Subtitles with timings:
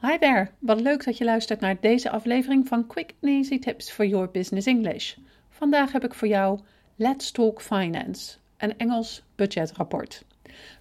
[0.00, 3.90] Hi there, wat leuk dat je luistert naar deze aflevering van Quick and Easy Tips
[3.90, 5.16] for Your Business English.
[5.48, 6.60] Vandaag heb ik voor jou
[6.96, 10.24] Let's Talk Finance, een Engels budgetrapport.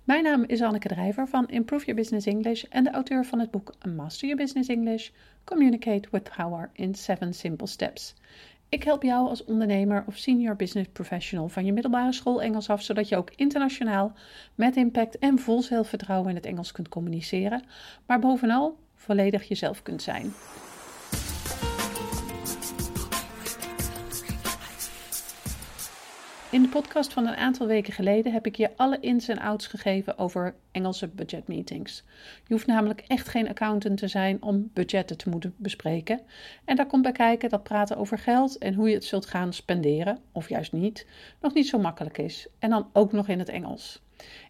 [0.03, 3.51] Mijn naam is Anneke Drijver van Improve Your Business English en de auteur van het
[3.51, 5.09] boek Master Your Business English:
[5.43, 8.13] Communicate with Power in 7 Simple Steps.
[8.69, 12.81] Ik help jou als ondernemer of senior business professional van je middelbare school Engels af,
[12.81, 14.13] zodat je ook internationaal
[14.55, 17.63] met impact en vol zelfvertrouwen in het Engels kunt communiceren,
[18.05, 18.77] maar bovenal
[19.07, 20.33] volledig jezelf kunt zijn.
[26.49, 29.67] In de podcast van een aantal weken geleden heb ik je alle ins en outs
[29.67, 32.03] gegeven over Engelse budgetmeetings.
[32.47, 36.21] Je hoeft namelijk echt geen accountant te zijn om budgetten te moeten bespreken.
[36.65, 39.53] En daar komt bij kijken dat praten over geld en hoe je het zult gaan
[39.53, 41.07] spenderen, of juist niet,
[41.41, 42.47] nog niet zo makkelijk is.
[42.59, 44.01] En dan ook nog in het Engels.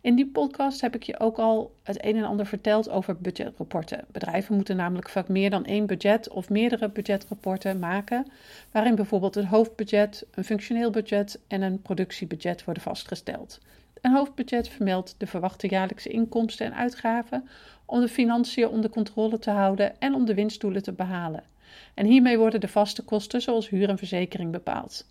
[0.01, 4.05] In die podcast heb ik je ook al het een en ander verteld over budgetrapporten.
[4.11, 8.27] Bedrijven moeten namelijk vaak meer dan één budget of meerdere budgetrapporten maken,
[8.71, 13.59] waarin bijvoorbeeld het hoofdbudget, een functioneel budget en een productiebudget worden vastgesteld.
[14.01, 17.49] Een hoofdbudget vermeldt de verwachte jaarlijkse inkomsten en uitgaven
[17.85, 21.43] om de financiën onder controle te houden en om de winstdoelen te behalen.
[21.93, 25.05] En hiermee worden de vaste kosten zoals huur en verzekering bepaald.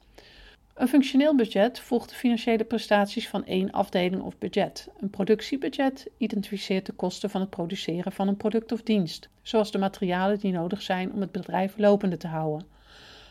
[0.76, 4.88] Een functioneel budget volgt de financiële prestaties van één afdeling of budget.
[5.00, 9.78] Een productiebudget identificeert de kosten van het produceren van een product of dienst, zoals de
[9.78, 12.66] materialen die nodig zijn om het bedrijf lopende te houden.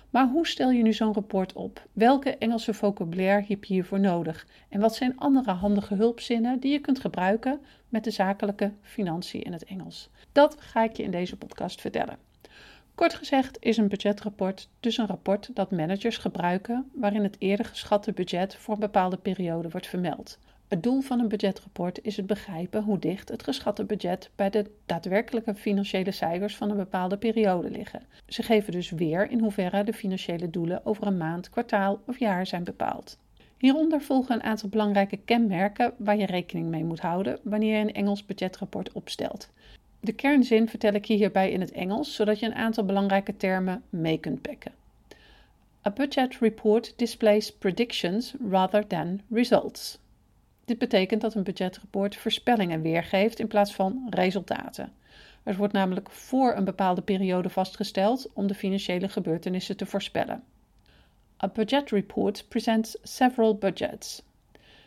[0.10, 1.88] Maar hoe stel je nu zo'n rapport op?
[1.94, 4.48] Welke Engelse vocabulaire heb je hiervoor nodig?
[4.70, 9.54] En wat zijn andere handige hulpzinnen die je kunt gebruiken met de zakelijke financiën in
[9.54, 10.10] het Engels?
[10.32, 12.18] Dat ga ik je in deze podcast vertellen.
[12.96, 18.12] Kort gezegd is een budgetrapport dus een rapport dat managers gebruiken waarin het eerder geschatte
[18.12, 20.40] budget voor een bepaalde periode wordt vermeld.
[20.68, 24.72] Het doel van een budgetrapport is het begrijpen hoe dicht het geschatte budget bij de
[24.86, 28.02] daadwerkelijke financiële cijfers van een bepaalde periode liggen.
[28.28, 32.48] Ze geven dus weer in hoeverre de financiële doelen over een maand, kwartaal of jaar
[32.48, 33.18] zijn bepaald.
[33.58, 37.94] Hieronder volgen een aantal belangrijke kenmerken waar je rekening mee moet houden wanneer je een
[37.94, 39.50] Engels budgetrapport opstelt.
[40.06, 43.84] De kernzin vertel ik je hierbij in het Engels, zodat je een aantal belangrijke termen
[43.90, 44.72] mee kunt pakken.
[45.88, 50.00] A budget report displays predictions rather than results.
[50.66, 54.94] Dit betekent dat een budgetrapport voorspellingen weergeeft in plaats van resultaten.
[55.44, 60.44] Het wordt namelijk voor een bepaalde periode vastgesteld om de financiële gebeurtenissen te voorspellen.
[61.44, 64.24] A budget report presents several budgets.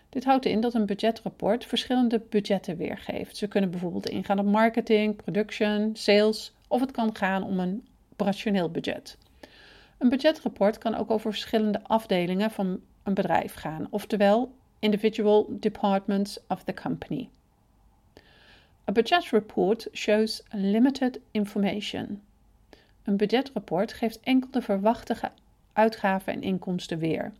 [0.09, 3.37] Dit houdt in dat een budgetrapport verschillende budgetten weergeeft.
[3.37, 8.71] Ze kunnen bijvoorbeeld ingaan op marketing, production, sales of het kan gaan om een operationeel
[8.71, 9.19] budget.
[9.99, 16.65] Een budgetrapport kan ook over verschillende afdelingen van een bedrijf gaan, oftewel individual departments of
[16.65, 17.29] the company.
[18.89, 22.23] A budget report shows limited information.
[23.05, 25.17] Een budgetrapport geeft enkel de verwachte
[25.73, 27.33] uitgaven en inkomsten weer.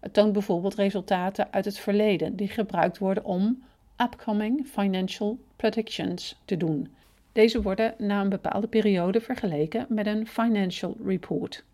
[0.00, 3.62] Het toont bijvoorbeeld resultaten uit het verleden die gebruikt worden om
[3.96, 6.88] upcoming financial predictions te doen.
[7.32, 11.64] Deze worden na een bepaalde periode vergeleken met een financial report.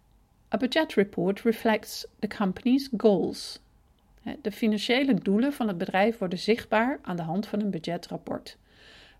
[0.54, 3.60] A budget report reflects the company's goals.
[4.42, 8.56] De financiële doelen van het bedrijf worden zichtbaar aan de hand van een budgetrapport.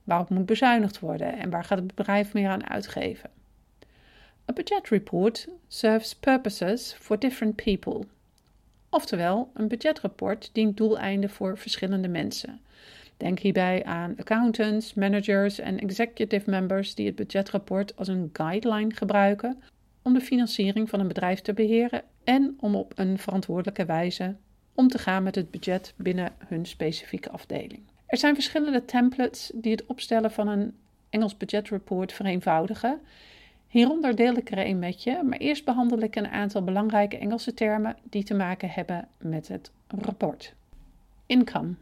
[0.05, 3.31] Waarop moet bezuinigd worden en waar gaat het bedrijf meer aan uitgeven?
[4.51, 8.05] A budget report serves purposes for different people.
[8.97, 12.61] Oftewel, een budgetrapport dient doeleinden voor verschillende mensen.
[13.17, 19.63] Denk hierbij aan accountants, managers en executive members die het budgetrapport als een guideline gebruiken
[20.03, 24.37] om de financiering van een bedrijf te beheren en om op een verantwoordelijke wijze
[24.75, 27.81] om te gaan met het budget binnen hun specifieke afdeling.
[28.07, 30.75] Er zijn verschillende templates die het opstellen van een
[31.11, 33.01] Engels budgetrapport vereenvoudigen
[33.69, 37.55] Hieronder deel ik er een met je, maar eerst behandel ik een aantal belangrijke Engelse
[37.55, 40.55] termen die te maken hebben met het rapport.
[41.27, 41.75] Income,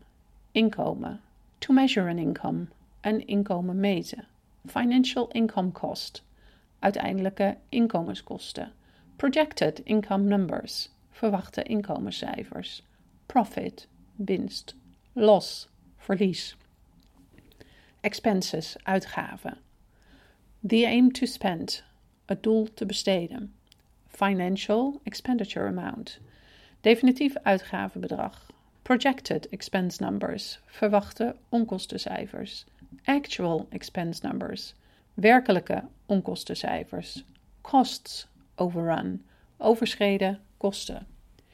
[0.52, 1.20] inkomen.
[1.58, 2.66] To measure an income,
[3.00, 4.24] een inkomen meten.
[4.66, 6.24] Financial income cost,
[6.78, 8.72] uiteindelijke inkomenskosten.
[9.16, 12.82] Projected income numbers, verwachte inkomenscijfers.
[13.26, 14.76] Profit, winst.
[15.12, 16.56] Loss, verlies.
[18.00, 19.63] Expenses, uitgaven.
[20.66, 21.84] The aim to spend,
[22.24, 23.54] het doel te besteden.
[24.06, 26.20] Financial expenditure amount,
[26.80, 28.46] definitief uitgavenbedrag.
[28.82, 32.64] Projected expense numbers, verwachte onkostencijfers.
[33.04, 34.74] Actual expense numbers,
[35.14, 37.24] werkelijke onkostencijfers.
[37.60, 39.24] Costs overrun,
[39.56, 41.06] overschreden kosten.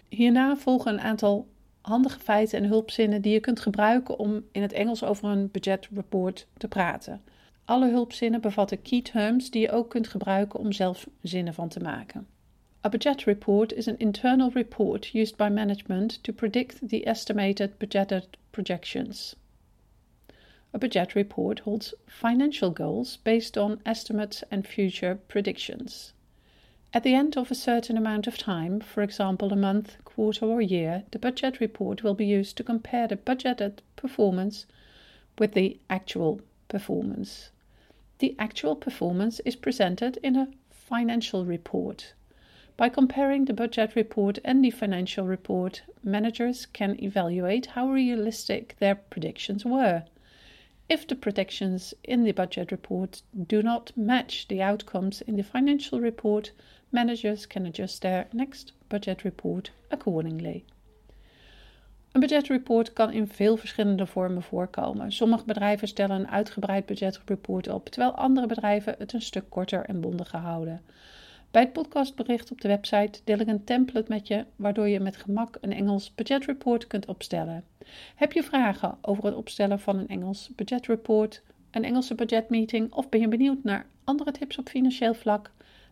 [0.09, 1.49] Hierna volgen een aantal
[1.81, 6.47] handige feiten en hulpzinnen die je kunt gebruiken om in het Engels over een budgetrapport
[6.57, 7.23] te praten.
[7.71, 11.81] Alle hulpzinnen bevatten key terms die je ook kunt gebruiken om zelf zinnen van te
[11.81, 12.27] maken.
[12.87, 18.27] A budget report is an internal report used by management to predict the estimated budgeted
[18.51, 19.37] projections.
[20.75, 26.13] A budget report holds financial goals based on estimates and future predictions.
[26.91, 30.61] At the end of a certain amount of time, for example a month, quarter, or
[30.61, 34.67] year, the budget report will be used to compare the budgeted performance
[35.39, 37.51] with the actual performance.
[38.21, 42.13] The actual performance is presented in a financial report.
[42.77, 48.95] By comparing the budget report and the financial report, managers can evaluate how realistic their
[48.95, 50.05] predictions were.
[50.87, 55.99] If the predictions in the budget report do not match the outcomes in the financial
[55.99, 56.53] report,
[56.93, 60.67] managers can adjust their next budget report accordingly.
[62.13, 65.13] Een budgetreport kan in veel verschillende vormen voorkomen.
[65.13, 70.01] Sommige bedrijven stellen een uitgebreid budgetreport op, terwijl andere bedrijven het een stuk korter en
[70.01, 70.83] bondiger houden.
[71.51, 75.17] Bij het podcastbericht op de website deel ik een template met je, waardoor je met
[75.17, 77.65] gemak een Engels budgetreport kunt opstellen.
[78.15, 83.21] Heb je vragen over het opstellen van een Engels budgetreport, een Engelse budgetmeeting of ben
[83.21, 85.51] je benieuwd naar andere tips op financieel vlak?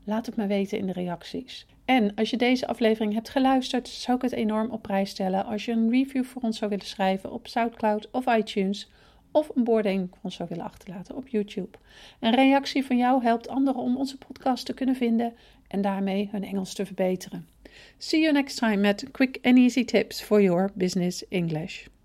[0.09, 1.67] Laat het me weten in de reacties.
[1.85, 5.65] En als je deze aflevering hebt geluisterd, zou ik het enorm op prijs stellen als
[5.65, 8.91] je een review voor ons zou willen schrijven op SoundCloud of iTunes
[9.33, 11.79] of een beoordeling van ons zou willen achterlaten op YouTube.
[12.21, 15.35] Een reactie van jou helpt anderen om onze podcast te kunnen vinden
[15.67, 17.49] en daarmee hun Engels te verbeteren.
[17.99, 21.89] See you next time met quick and easy tips for your business English.